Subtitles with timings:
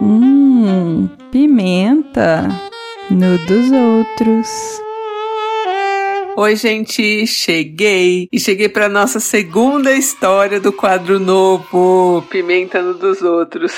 [0.00, 2.46] Hum, pimenta
[3.10, 4.48] no dos outros.
[6.36, 13.22] Oi, gente, cheguei e cheguei para nossa segunda história do quadro novo Pimenta no dos
[13.22, 13.72] outros.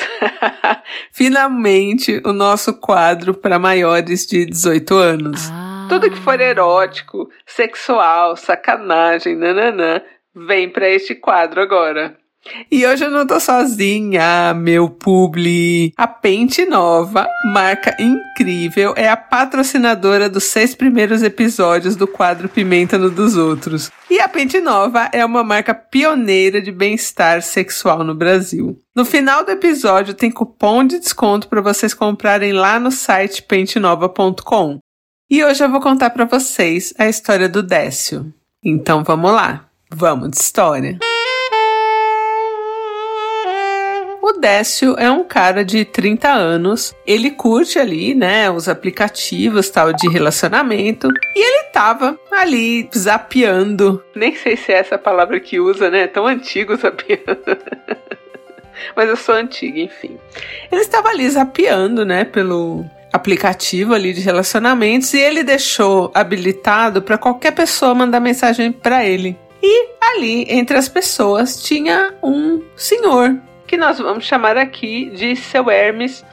[1.10, 5.48] Finalmente, o nosso quadro para maiores de 18 anos.
[5.50, 5.86] Ah.
[5.88, 10.02] Tudo que for erótico, sexual, sacanagem, nananã,
[10.34, 12.14] vem para este quadro agora.
[12.70, 15.92] E hoje eu não tô sozinha, meu publi.
[15.96, 22.96] A Pente Nova, marca incrível, é a patrocinadora dos seis primeiros episódios do quadro Pimenta
[22.96, 23.90] no dos Outros.
[24.08, 28.78] E a Pente Nova é uma marca pioneira de bem-estar sexual no Brasil.
[28.96, 34.78] No final do episódio tem cupom de desconto para vocês comprarem lá no site pentenova.com.
[35.30, 38.32] E hoje eu vou contar para vocês a história do Décio.
[38.64, 40.98] Então vamos lá, vamos de história.
[44.40, 50.08] Décio é um cara de 30 anos, ele curte ali, né, os aplicativos tal de
[50.08, 54.02] relacionamento, e ele tava ali zapeando.
[54.14, 56.06] Nem sei se é essa palavra que usa, né?
[56.06, 57.58] Tão antigo zapeando.
[58.96, 60.18] Mas eu sou antiga, enfim.
[60.72, 67.18] Ele estava ali zapeando, né, pelo aplicativo ali de relacionamentos e ele deixou habilitado para
[67.18, 69.36] qualquer pessoa mandar mensagem para ele.
[69.62, 73.36] E ali, entre as pessoas, tinha um senhor
[73.70, 76.24] que nós vamos chamar aqui de seu Hermes.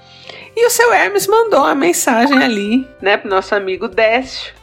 [0.55, 4.55] E o seu Hermes mandou uma mensagem ali, né, pro nosso amigo Décio.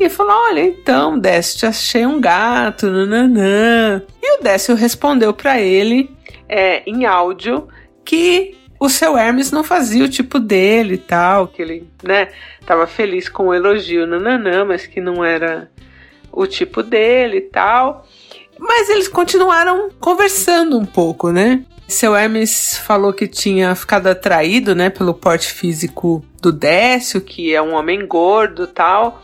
[0.00, 4.02] E falou: Olha, então, Décio, achei um gato, nananã.
[4.22, 6.10] E o Décio respondeu para ele,
[6.48, 7.68] é, em áudio,
[8.02, 12.28] que o seu Hermes não fazia o tipo dele e tal, que ele, né,
[12.64, 15.70] tava feliz com o elogio, nananã, mas que não era
[16.32, 18.06] o tipo dele e tal.
[18.58, 21.62] Mas eles continuaram conversando um pouco, né?
[21.88, 27.62] Seu Hermes falou que tinha ficado atraído, né, pelo porte físico do Décio, que é
[27.62, 29.22] um homem gordo tal,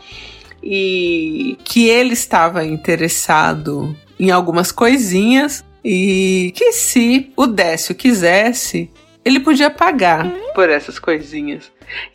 [0.61, 8.89] e que ele estava interessado em algumas coisinhas e que se o Décio quisesse,
[9.25, 11.69] ele podia pagar por essas coisinhas.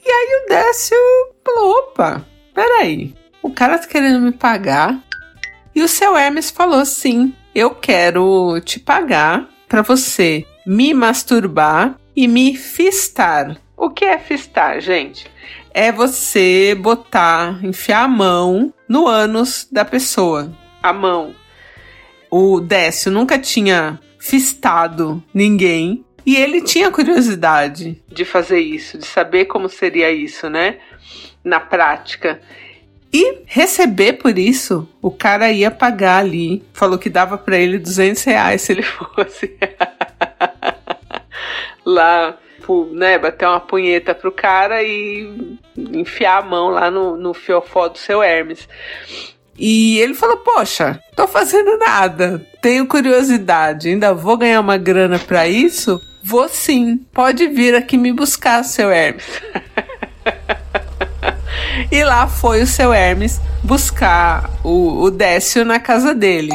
[0.05, 0.97] E aí o Décio
[1.45, 4.99] falou: opa, peraí, o cara tá querendo me pagar?
[5.75, 12.27] E o seu Hermes falou: sim, eu quero te pagar para você me masturbar e
[12.27, 13.57] me fistar.
[13.77, 15.27] O que é fistar, gente?
[15.73, 20.53] É você botar, enfiar a mão no ânus da pessoa.
[20.83, 21.35] A mão.
[22.31, 29.47] O Décio nunca tinha fistado ninguém e ele tinha curiosidade de fazer isso, de saber
[29.47, 30.79] como seria isso, né?
[31.45, 32.41] Na prática.
[33.13, 36.63] E receber por isso, o cara ia pagar ali.
[36.73, 39.57] Falou que dava para ele 200 reais se ele fosse
[41.89, 42.37] lá,
[42.93, 47.97] né, bater uma punheta pro cara e enfiar a mão lá no, no fiofó do
[47.97, 48.69] seu Hermes.
[49.59, 55.49] E ele falou: Poxa, tô fazendo nada, tenho curiosidade, ainda vou ganhar uma grana para
[55.49, 56.01] isso?
[56.23, 59.25] Vou sim, pode vir aqui me buscar, seu Hermes.
[61.91, 66.53] E lá foi o seu Hermes buscar o, o Décio na casa dele.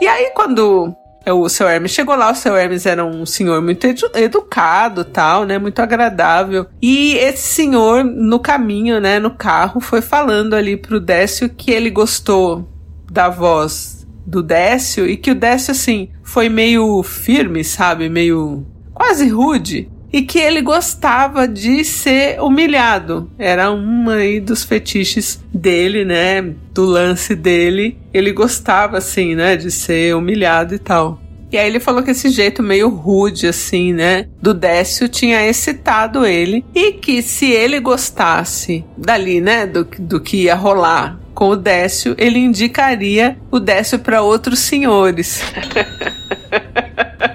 [0.00, 0.94] E aí, quando
[1.26, 5.44] o seu Hermes chegou lá, o seu Hermes era um senhor muito edu educado, tal,
[5.44, 6.66] né, muito agradável.
[6.80, 11.90] E esse senhor no caminho, né, no carro, foi falando ali pro Décio que ele
[11.90, 12.68] gostou
[13.10, 19.28] da voz do Décio e que o Décio assim foi meio firme, sabe, meio quase
[19.28, 23.30] rude e que ele gostava de ser humilhado.
[23.38, 26.42] Era uma aí dos fetiches dele, né?
[26.72, 27.96] Do lance dele.
[28.12, 29.56] Ele gostava, assim, né?
[29.56, 31.20] De ser humilhado e tal.
[31.52, 34.28] E aí ele falou que esse jeito meio rude, assim, né?
[34.40, 36.64] Do Décio tinha excitado ele.
[36.74, 39.66] E que se ele gostasse dali, né?
[39.66, 45.42] Do, do que ia rolar com o Décio, ele indicaria o Décio para outros senhores.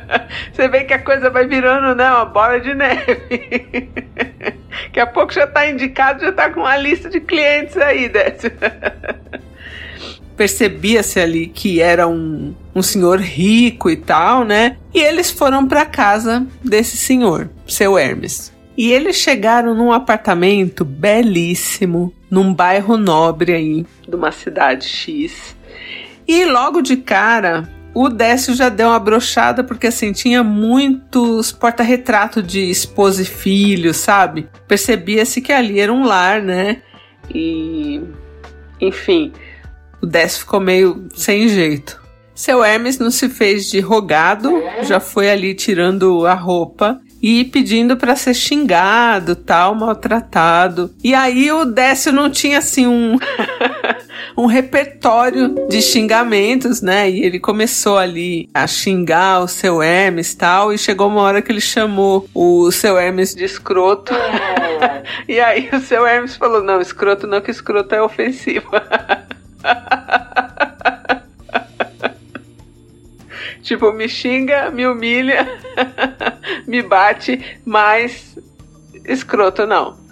[0.54, 2.10] Você vê que a coisa vai virando, né?
[2.10, 3.90] Uma bola de neve.
[4.86, 8.52] Daqui a pouco já tá indicado, já tá com uma lista de clientes aí, Décio.
[10.36, 14.78] Percebia-se ali que era um, um senhor rico e tal, né?
[14.94, 18.54] E eles foram para casa desse senhor, seu Hermes.
[18.78, 25.56] E eles chegaram num apartamento belíssimo, num bairro nobre aí, de uma cidade X.
[26.28, 32.44] E logo de cara, o Décio já deu uma brochada porque assim tinha muitos porta-retrato
[32.44, 34.50] de esposa e filho, sabe?
[34.68, 36.82] Percebia-se que ali era um lar, né?
[37.34, 38.02] E
[38.82, 39.32] enfim,
[40.02, 42.04] o Décio ficou meio sem jeito.
[42.36, 44.52] Seu Hermes não se fez de rogado,
[44.82, 50.94] já foi ali tirando a roupa e pedindo para ser xingado, tal, maltratado.
[51.02, 53.18] E aí o Décio não tinha assim um
[54.38, 57.10] um repertório de xingamentos, né?
[57.10, 61.52] E ele começou ali a xingar o seu Hermes tal, e chegou uma hora que
[61.52, 64.14] ele chamou o seu Hermes de escroto.
[65.28, 68.70] e aí o seu Hermes falou: Não, escroto não, que escroto é ofensivo.
[73.64, 75.48] tipo, me xinga, me humilha,
[76.68, 78.38] me bate, mas
[79.06, 80.04] escroto não.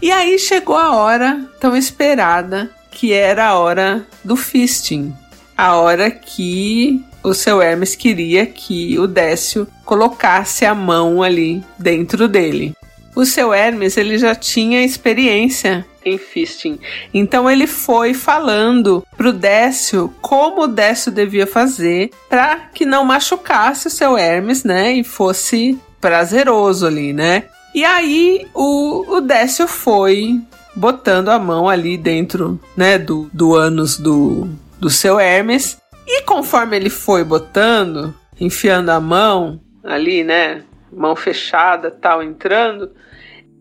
[0.00, 5.14] E aí chegou a hora tão esperada que era a hora do fisting.
[5.56, 12.28] A hora que o seu Hermes queria que o Décio colocasse a mão ali dentro
[12.28, 12.74] dele.
[13.14, 16.78] O seu Hermes ele já tinha experiência em fisting,
[17.12, 23.88] então ele foi falando pro Décio como o Décio devia fazer para que não machucasse
[23.88, 27.44] o seu Hermes, né, e fosse prazeroso ali, né?
[27.74, 30.40] E aí o, o Décio foi
[30.78, 34.48] botando a mão ali dentro, né, do, do ânus do,
[34.78, 35.76] do seu Hermes.
[36.06, 42.92] E conforme ele foi botando, enfiando a mão ali, né, mão fechada, tal, entrando,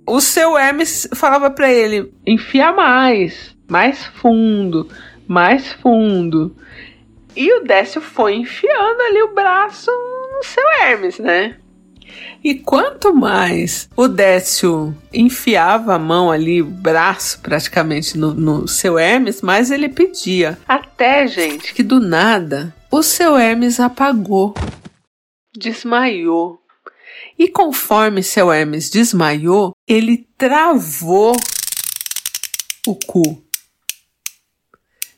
[0.06, 4.88] o seu Hermes falava para ele: enfia mais, mais fundo,
[5.28, 6.56] mais fundo.
[7.36, 11.58] E o Décio foi enfiando ali o braço no seu Hermes, né?
[12.44, 18.98] E quanto mais o Décio enfiava a mão ali, o braço praticamente no, no seu
[18.98, 20.58] Hermes, mais ele pedia.
[20.68, 24.54] Até, gente, que do nada o seu Hermes apagou,
[25.56, 26.62] desmaiou.
[27.38, 31.36] E conforme seu Hermes desmaiou, ele travou
[32.88, 33.44] o cu.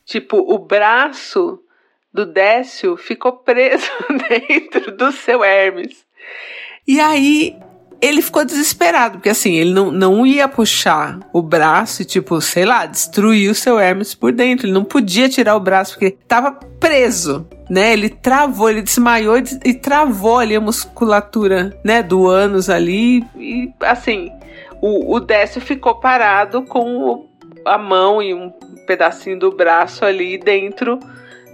[0.05, 1.63] Tipo, o braço
[2.11, 3.89] do Décio ficou preso
[4.27, 6.05] dentro do seu Hermes.
[6.89, 7.55] E aí
[8.01, 12.65] ele ficou desesperado, porque assim, ele não, não ia puxar o braço e, tipo, sei
[12.65, 14.65] lá, destruir o seu Hermes por dentro.
[14.65, 17.93] Ele não podia tirar o braço, porque tava preso, né?
[17.93, 23.23] Ele travou, ele desmaiou e, e travou ali a musculatura, né, do ânus ali.
[23.37, 24.31] E, assim,
[24.81, 27.27] o, o Décio ficou parado com
[27.65, 28.49] a mão e um
[28.87, 30.99] pedacinho do braço ali dentro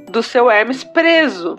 [0.10, 1.58] do seu Hermes preso.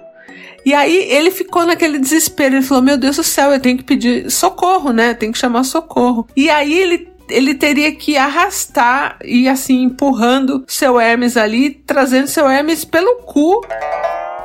[0.66, 2.56] E aí ele ficou naquele desespero.
[2.56, 5.14] Ele falou: Meu Deus do céu, eu tenho que pedir socorro, né?
[5.14, 6.26] Tenho que chamar socorro.
[6.36, 12.48] E aí ele ele teria que arrastar e assim empurrando seu Hermes ali, trazendo seu
[12.48, 13.60] Hermes pelo cu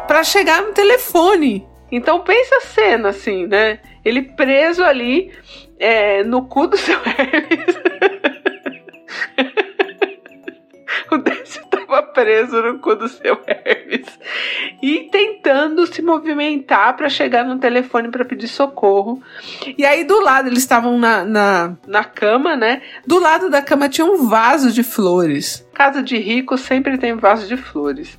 [0.08, 1.68] para chegar no telefone.
[1.92, 3.80] Então pensa a cena assim, né?
[4.04, 5.32] Ele preso ali
[5.80, 7.76] é, no cu do seu Hermes.
[12.14, 14.08] Preso no cu do seu Hermes
[14.82, 19.22] e tentando se movimentar para chegar no telefone para pedir socorro.
[19.78, 22.82] E aí do lado, eles estavam na, na, na cama, né?
[23.06, 25.68] Do lado da cama tinha um vaso de flores.
[25.74, 28.18] Casa de rico sempre tem vaso de flores.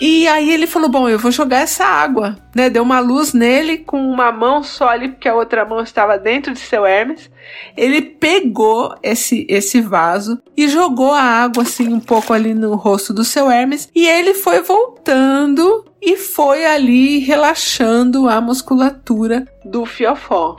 [0.00, 2.68] E aí ele falou: Bom, eu vou jogar essa água, né?
[2.68, 6.52] Deu uma luz nele com uma mão só ali, porque a outra mão estava dentro
[6.52, 7.30] de seu Hermes.
[7.76, 13.12] Ele pegou esse, esse vaso e jogou a água assim um pouco ali no rosto
[13.12, 13.88] do seu Hermes.
[13.94, 20.56] E ele foi voltando e foi ali relaxando a musculatura do fiofó.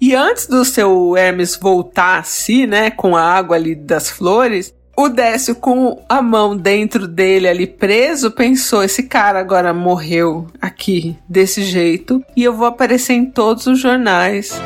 [0.00, 5.10] E antes do seu Hermes voltar assim, né, com a água ali das flores, o
[5.10, 11.62] Décio, com a mão dentro dele ali preso, pensou: esse cara agora morreu aqui desse
[11.62, 14.58] jeito e eu vou aparecer em todos os jornais.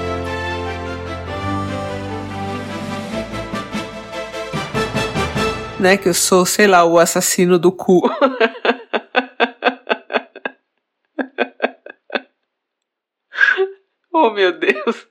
[5.81, 8.03] Né, que eu sou, sei lá, o assassino do cu.
[14.13, 15.09] oh, meu Deus.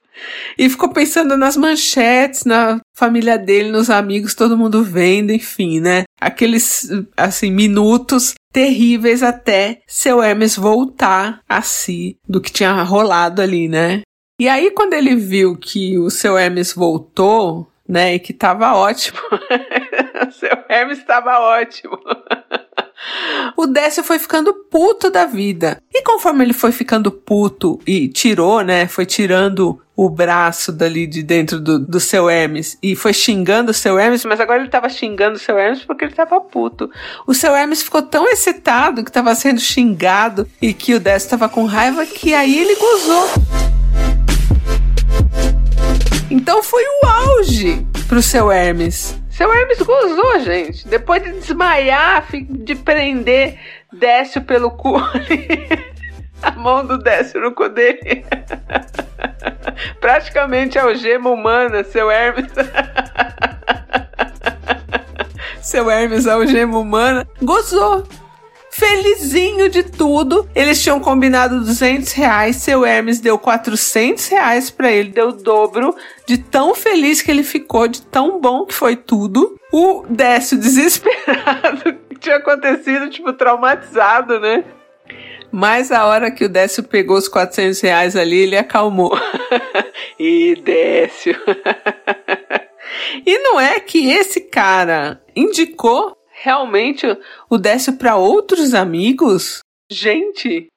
[0.57, 6.03] E ficou pensando nas manchetes, na família dele, nos amigos, todo mundo vendo, enfim, né?
[6.19, 13.67] Aqueles, assim, minutos terríveis até seu Hermes voltar a si do que tinha rolado ali,
[13.67, 14.01] né?
[14.39, 19.17] E aí, quando ele viu que o seu Hermes voltou, né, e que tava ótimo,
[20.31, 21.97] seu Hermes estava ótimo.
[23.57, 25.81] o Décio foi ficando puto da vida.
[25.93, 31.21] E conforme ele foi ficando puto e tirou, né, foi tirando o braço dali de
[31.21, 34.87] dentro do, do seu Hermes e foi xingando o seu Hermes, mas agora ele tava
[34.87, 36.89] xingando o seu Hermes porque ele tava puto.
[37.27, 41.49] O seu Hermes ficou tão excitado que tava sendo xingado e que o Décio tava
[41.49, 43.27] com raiva que aí ele gozou.
[46.31, 49.19] Então foi o auge pro seu Hermes.
[49.29, 50.87] Seu Hermes gozou, gente.
[50.87, 53.59] Depois de desmaiar, de prender
[53.91, 54.95] Décio pelo cu.
[56.41, 58.23] a mão do Décio no cu dele.
[59.99, 62.51] Praticamente algema humana, seu Hermes.
[65.61, 67.27] seu Hermes algema humana.
[67.41, 68.05] Gozou
[68.79, 70.49] felizinho de tudo.
[70.55, 75.93] Eles tinham combinado 200 reais, seu Hermes deu 400 reais pra ele, deu o dobro
[76.25, 79.57] de tão feliz que ele ficou, de tão bom que foi tudo.
[79.71, 84.63] O Décio desesperado, que tinha acontecido, tipo, traumatizado, né?
[85.51, 89.11] Mas a hora que o Décio pegou os 400 reais ali, ele acalmou.
[90.19, 91.35] e Décio.
[93.25, 97.05] e não é que esse cara indicou realmente
[97.49, 99.59] o Décio para outros amigos?
[99.89, 100.67] Gente!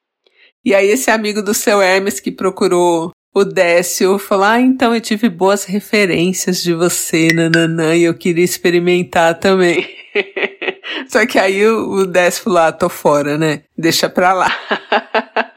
[0.65, 5.01] E aí esse amigo do seu Hermes que procurou o Décio falou: Ah, então eu
[5.01, 9.87] tive boas referências de você, nananã, e eu queria experimentar também.
[11.07, 13.61] Só que aí o, Décio falou: Ah, tô fora, né?
[13.77, 14.51] Deixa pra lá.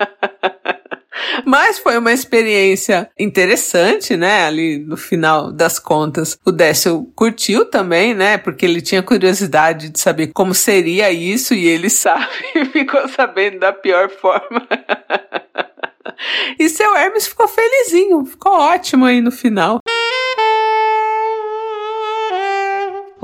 [1.45, 4.47] Mas foi uma experiência interessante, né?
[4.47, 8.37] Ali no final das contas, o Décio curtiu também, né?
[8.37, 12.27] Porque ele tinha curiosidade de saber como seria isso e ele sabe,
[12.73, 14.67] ficou sabendo da pior forma.
[16.59, 19.79] e seu Hermes ficou felizinho, ficou ótimo aí no final.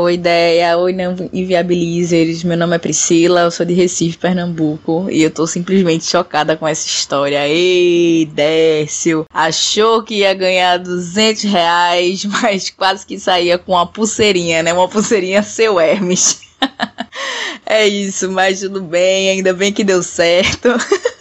[0.03, 0.77] Oi, ideia.
[0.79, 2.43] Oi, não inviabilizers.
[2.43, 5.07] Meu nome é Priscila, eu sou de Recife, Pernambuco.
[5.09, 7.47] E eu tô simplesmente chocada com essa história.
[7.47, 9.25] Ei, Décio.
[9.33, 14.73] Achou que ia ganhar 200 reais, mas quase que saía com uma pulseirinha, né?
[14.73, 16.41] Uma pulseirinha seu Hermes.
[17.65, 19.31] é isso, mas tudo bem.
[19.31, 20.69] Ainda bem que deu certo.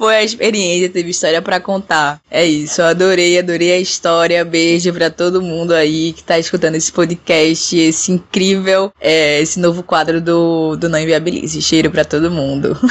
[0.00, 2.22] Foi a experiência, teve história para contar.
[2.30, 4.42] É isso, eu adorei, adorei a história.
[4.46, 9.82] Beijo para todo mundo aí que tá escutando esse podcast, esse incrível, é, esse novo
[9.82, 11.60] quadro do, do Não Inviabilize.
[11.60, 12.74] Cheiro para todo mundo.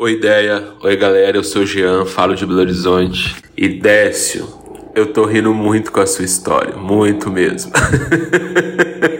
[0.00, 0.64] Oi, ideia.
[0.82, 1.36] Oi, galera.
[1.36, 3.36] Eu sou o Jean, falo de Belo Horizonte.
[3.54, 4.48] E Décio,
[4.94, 6.74] eu tô rindo muito com a sua história.
[6.74, 7.72] Muito mesmo.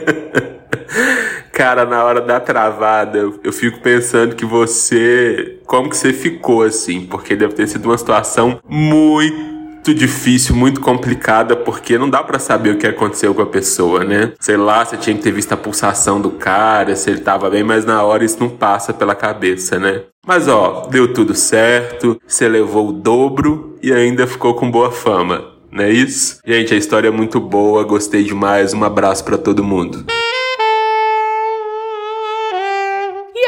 [1.67, 5.59] Cara, na hora da travada, eu, fico pensando que você.
[5.67, 7.05] Como que você ficou assim?
[7.05, 12.71] Porque deve ter sido uma situação muito difícil, muito complicada, porque não dá para saber
[12.71, 14.33] o que aconteceu com a pessoa, né?
[14.39, 17.65] Sei lá, você tinha que ter visto a pulsação do cara, se ele tava bem,
[17.65, 20.03] mas na hora isso não passa pela cabeça, né?
[20.25, 25.45] Mas ó, deu tudo certo, você levou o dobro e ainda ficou com boa fama,
[25.73, 26.39] não é isso?
[26.47, 30.07] Gente, a história é muito boa, gostei demais, um abraço para todo mundo.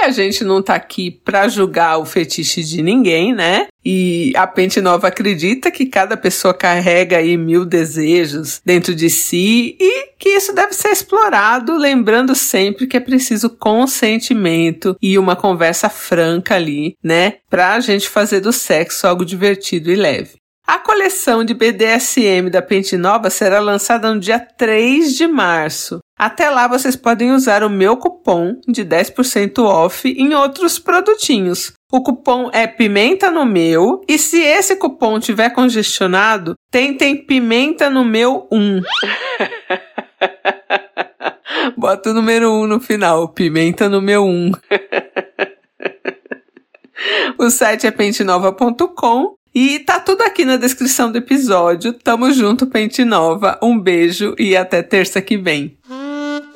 [0.08, 3.66] A gente não tá aqui para julgar o fetiche de ninguém, né?
[3.84, 9.76] E a Pente Nova acredita que cada pessoa carrega aí mil desejos dentro de si
[9.78, 15.88] e que isso deve ser explorado, lembrando sempre que é preciso consentimento e uma conversa
[15.88, 17.34] franca ali, né?
[17.48, 20.38] Pra gente fazer do sexo algo divertido e leve.
[20.66, 25.98] A coleção de BDSM da Pente Nova será lançada no dia 3 de março.
[26.18, 31.72] Até lá vocês podem usar o meu cupom de 10% off em outros produtinhos.
[31.92, 38.04] O cupom é Pimenta no Meu e se esse cupom tiver congestionado, tentem Pimenta no
[38.04, 38.82] Meu 1.
[41.78, 44.50] Bota o número 1 no final, Pimenta no Meu 1.
[47.38, 51.92] o site é pentenova.com e tá tudo aqui na descrição do episódio.
[51.92, 53.58] Tamo junto, Pente Nova.
[53.62, 55.77] Um beijo e até terça que vem.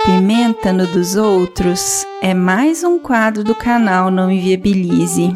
[0.05, 5.33] Pimenta no dos outros é mais um quadro do canal Não Inviabilize.